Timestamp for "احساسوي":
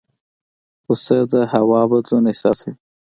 2.31-2.73